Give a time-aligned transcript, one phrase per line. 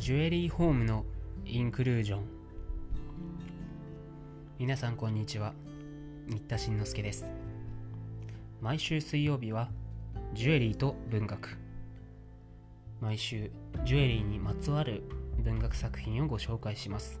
[0.00, 1.04] ジュエリーホームの
[1.44, 2.20] インクルージョン。
[4.58, 5.52] 皆さんこんにちは。
[6.26, 7.26] 新田慎之介です。
[8.62, 9.68] 毎週水曜日は
[10.32, 11.58] ジュエリーと文学。
[13.02, 13.50] 毎週
[13.84, 15.02] ジュエリーにまつわる
[15.40, 17.20] 文学作品をご紹介します。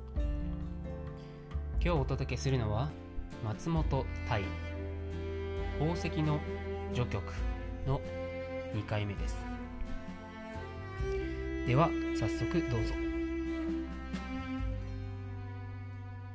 [1.84, 2.88] 今日お届けするのは
[3.44, 4.42] 松本大。
[5.78, 6.40] 宝石の
[6.94, 7.30] 序曲
[7.86, 8.00] の
[8.72, 9.59] 2回目です。
[11.66, 11.88] では
[12.18, 12.94] 早速どうぞ。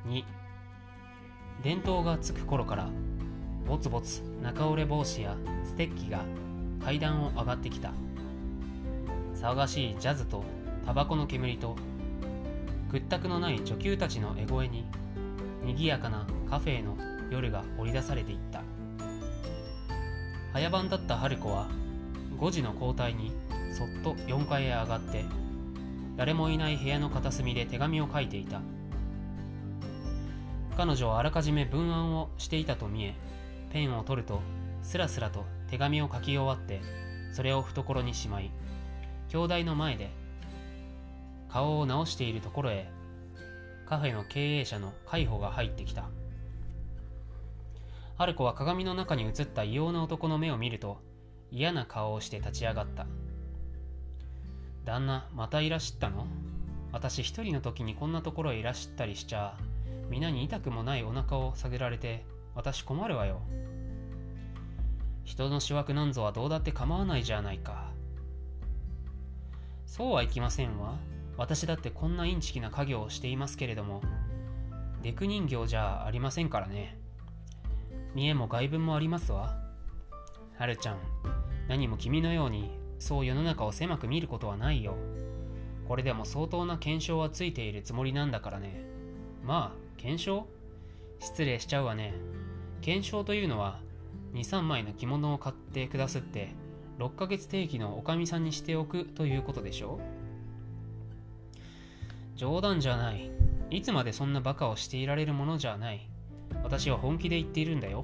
[0.08, 0.24] 2
[1.64, 2.90] 伝統がつく頃から
[3.68, 6.22] ぼつぼつ中折れ帽子やステッキが
[6.84, 7.92] 階段を上がってきた。
[9.36, 10.44] 騒がしいジャズと
[10.86, 11.76] タバコの煙と
[12.92, 14.86] 屈託のない女給たちの絵声に
[15.64, 16.96] 賑やかなカフェの
[17.32, 18.62] 夜が織り出されていった。
[20.54, 21.68] 早番だった春子は
[22.40, 23.34] 5時の交代に
[23.76, 25.26] そっと4階へ上がって
[26.16, 28.62] 誰もいない部屋の片隅で手紙を書いていた。
[30.78, 33.16] 彼女はあらかじめ文案をしていたと見え
[33.72, 34.42] ペンを取ると
[34.82, 36.82] スラスラと手紙を書き終わって
[37.34, 38.52] それを懐にしまい
[39.30, 40.10] 兄弟の前で
[41.50, 42.90] 顔を直しているところへ
[43.86, 46.10] カフェの経営者の海保が入ってきた。
[48.18, 51.02] 春子は鏡の中に映った異様な男の目を見ると
[51.52, 53.08] 嫌な顔をして立ち上がった。
[54.86, 56.28] 旦那またいらっしゃったの？
[56.92, 59.58] 私一人の時にこんなところへいらっしゃったりしちゃ
[60.10, 63.42] 皆に痛くもないお腹を下げられて私困るわよ。
[65.24, 67.92] 人の思惑なんぞはどうだって構わないじゃないか。
[69.88, 70.98] そうはいきませんわ。
[71.36, 74.02] 私だってこんなインチキな家業をしていますけれども
[75.02, 76.98] デク人形じゃありませんからね。
[78.14, 79.58] 見栄も外文もありますわ。
[80.58, 80.98] はるちゃん
[81.68, 82.72] 何も君のように
[83.06, 84.96] そう世の中を狭く見ることはないよ。
[85.88, 88.84] これでも相当な検証はついているつもりなんだからね。
[89.44, 90.48] まあ検証？
[91.20, 92.16] 失礼しちゃうわね。
[92.82, 93.80] 検証というのは
[94.34, 96.56] 23枚の着物を買ってくださって
[96.98, 100.00] 6ヶ月定期のおかみさんにしておくということでしょ？
[102.36, 103.30] 冗談じゃない。
[103.70, 106.10] いつまでそんなバカをしていられるものじゃない。
[106.64, 108.04] 私は本気で言っているんだよ。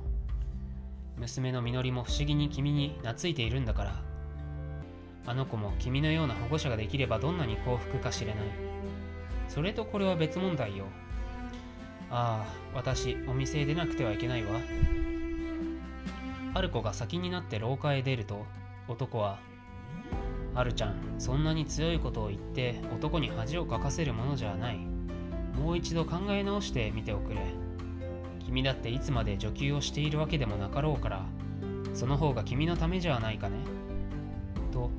[1.18, 4.11] 娘のみのりも不思議に君に懐いているんだから。
[5.26, 8.44] あの子も君のような保護者ができればどんなに幸福かしれない。
[9.48, 10.86] それとこれは別問題よ。
[12.10, 14.60] ああ私お店へ出なくてはいけないわ。
[16.54, 18.46] 春子が先になって廊下へ出ると
[18.88, 19.40] 男は
[20.54, 24.80] 「春ちゃんそんなに強いことを言って男に恥をかかせるものじゃない。
[25.58, 27.40] もう一度考え直してみておくれ。
[28.40, 31.26] 君だっていつまで女給をしているわけでもなかろうから
[31.94, 33.58] その方が君のためじゃないかね。
[34.74, 34.90] と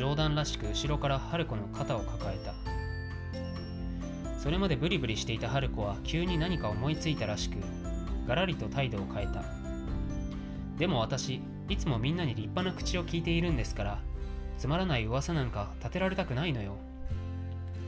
[0.00, 2.54] 冗談らしく後ろから春子の肩を抱えた。
[4.38, 7.56] それまでブリブリしていた春子は急に何か思いついたらしく
[8.26, 9.44] がらりと態度を変えた。
[10.78, 13.98] でも私いつもみんなに立派な口を聞いているんですから
[14.56, 16.76] つまらない噂なんか立てられたくないのよ。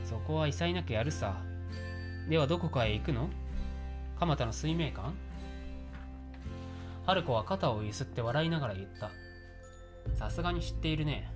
[0.05, 1.41] そこは異彩なくやるさ。
[2.29, 3.27] ではどこかへ行くの？
[4.19, 5.13] 蒲田の水明館？
[7.07, 9.09] 春子は肩をゆすって笑いながら言った。
[10.13, 11.32] さすがに知っているね。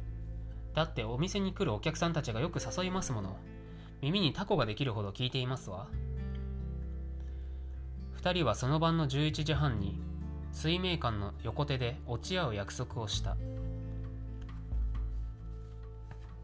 [0.78, 3.36] だってお店に来るお客さんたちがよく誘いますもの。
[4.00, 5.88] 耳にタコができるほど聞いていますわ。
[8.22, 10.00] 2人はその晩の11時半に
[10.52, 13.38] 水明館の横手で落ち合う約束をした。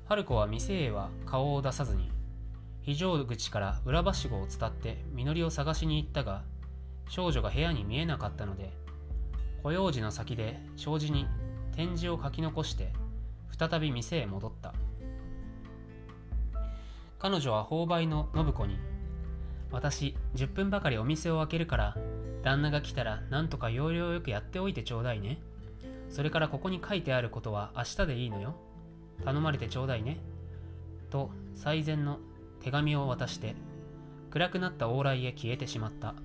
[0.05, 2.09] 春子は店へは顔を出さずに
[2.81, 6.41] 非常口から裏はしごを伝ってみのりを探しに行ったが
[7.07, 8.71] 少女が部屋に見えなかったので
[9.61, 11.27] 保養時の先で障子に
[11.75, 12.93] 展示を書き残して
[13.57, 14.73] 再び店へ戻った。
[17.19, 18.77] 彼女は購買の信子に
[19.71, 21.97] 「私10分ばかりお店を開けるから
[22.43, 25.41] 旦那が来たら何とか要領よくやっておいてちょうだいね。
[26.09, 28.55] それからここに書いてあることは明日でいいのよ。
[29.23, 30.19] 頼まれてちょうだいね」
[31.09, 32.19] と最善の
[32.59, 33.55] 手紙を渡して
[34.31, 36.15] 暗くなった往来へ消えてしまった。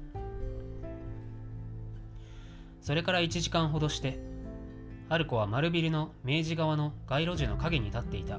[2.81, 4.19] それから1時間ほどして
[5.09, 8.39] 春子は丸ビルの明治側の街路樹の陰に立っていた。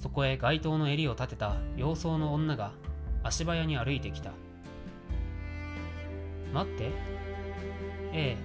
[0.00, 2.72] そこへ街灯の襟を立てた洋装の女が
[3.22, 4.30] 足早に歩いてきた。
[6.54, 6.84] 待って。
[8.14, 8.36] え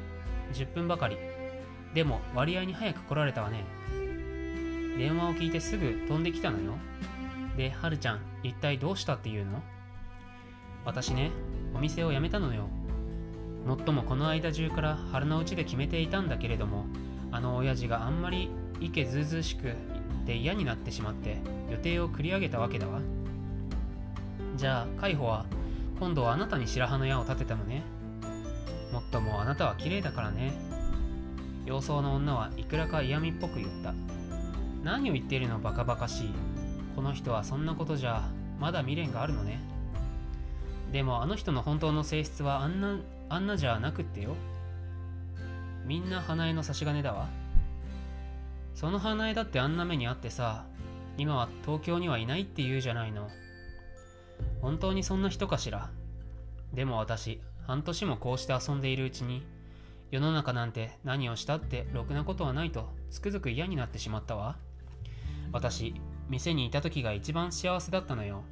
[0.49, 1.15] え10分ばかり。
[1.93, 3.63] でも割合に早く来られたわね。
[4.97, 6.73] 電話を聞いてすぐ飛んできたのよ。
[7.55, 9.63] で、はるちゃん、一体どうしたっていうの？
[10.83, 11.31] 私ね、
[11.73, 12.67] お店を辞めたのよ。
[13.65, 16.85] もっともこの間中から腹の内で決めていたんだけれども、
[17.35, 18.49] あの親父があんまり
[18.79, 19.73] 意気ずうずうしく
[20.25, 21.37] で嫌になってしまって
[21.69, 23.01] 予定を繰り上げたわけだわ。
[24.55, 25.45] じゃあ海保は
[25.99, 27.83] 今度はあなたに白羽の矢を立てたのね。
[28.93, 30.53] もっともあなたは綺麗だからね。
[31.65, 33.93] 様相の女はいくらか嫌味っぽく言った。
[34.85, 36.29] 何を言っているのバカバカしい。
[36.95, 38.29] この人はそんなことじゃ
[38.61, 39.59] まだ未練があるのね。
[40.93, 42.97] でもあの人の本当の性質はあんな
[43.27, 44.37] あんなじゃなくってよ。
[45.85, 47.29] みんな花江の差し金だわ。
[48.73, 50.65] その花江だってあんな目にあってさ
[51.17, 53.29] 今は東京にはいないって言うじゃないの。
[54.61, 55.89] 本当にそんな人かしら？
[56.73, 59.43] でも私半年もこうして遊んでいるうちに
[60.11, 64.57] 世の中なんて何をしたってろくなことはないとつくづく嫌になってしまったわ。
[65.51, 65.93] 私
[66.29, 68.43] 店にいた時が一番幸せだったのよ。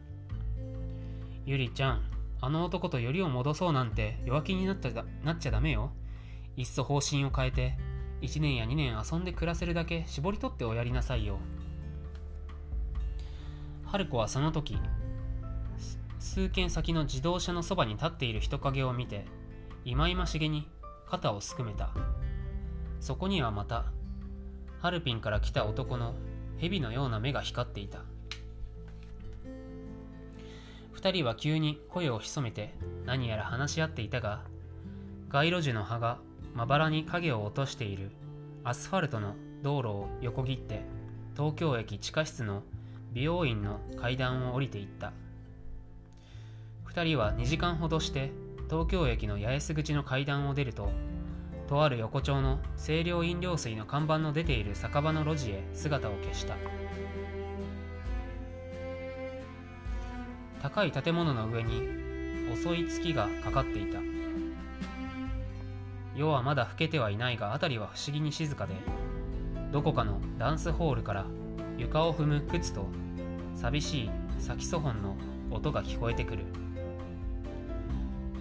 [1.45, 2.01] ゆりちゃん
[2.39, 4.89] あの男とよりを戻そうなんて弱気になった
[5.23, 5.91] なっちゃダメよ。
[6.55, 7.77] いっそ方針を変えて
[8.21, 11.39] 1年や2年遊んで暮らせるだけ絞り取っておやりなさいよ。
[13.85, 14.77] 春子はその時
[16.19, 19.25] 数軒先の自動車のそばに立っている人影を見て
[19.85, 20.67] いまいましげに
[21.07, 21.91] 肩をすくめた。
[22.99, 23.85] そこにはまた
[24.79, 26.15] ハルピンから来た男の
[26.57, 27.99] 蛇のような目が光っていた。
[30.91, 32.73] 二人は急に声を潜めて
[33.05, 34.41] 何やら話し合っていたが
[35.29, 36.17] 街路樹の葉が
[36.53, 38.11] まばらに影を落としている。
[38.63, 40.81] アスファルトの道路を横切って
[41.35, 42.63] 東京駅地下室の
[43.11, 45.11] 美容院の階段を降りていった。
[46.93, 48.31] 2人は2時間ほどして
[48.69, 50.89] 東京駅の八重洲口の階段を出ると
[51.67, 56.55] とある横丁の清涼飲料水の看板の出ている酒場の路地へ姿を消した。
[60.61, 61.81] 高い建物の上に
[62.53, 64.12] 遅い月がかかっていた。
[66.15, 68.75] 夜はまだ更けてはいないが辺りは不思議に静かで
[69.71, 71.25] どこかのダンスホールから
[71.77, 72.87] 床を踏む靴と
[73.55, 75.15] 寂しいサキソフォンの
[75.49, 76.43] 音が聞こえてくる。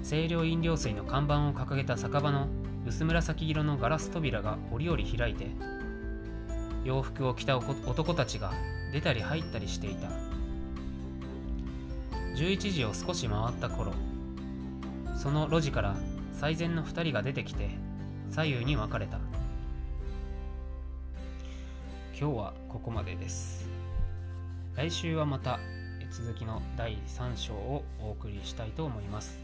[0.03, 2.49] 清涼飲料水の看板を掲げた酒場の
[2.87, 5.47] 薄紫色のガラス扉が折々開いて
[6.85, 8.53] 洋服を着た男たちが
[8.93, 10.09] 出たり入ったりしていた。
[12.35, 13.93] 11時を少し回った頃
[15.17, 15.97] その路地から
[16.43, 17.71] 最善の2人が出てきて
[18.33, 19.19] 左右に分かれた。
[22.19, 23.69] 今日はここまでです。
[24.75, 25.61] 来週はまた
[26.11, 29.39] 続きの第3章をお送りしたいと思います。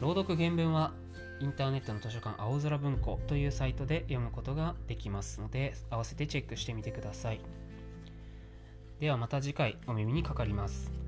[0.00, 0.92] 朗読原文は
[1.40, 7.40] インターネットの図書館青空文庫というサイトで読むことができますので合わせてチェックしてみてください。
[9.00, 11.07] ではまた次回お耳にかかります。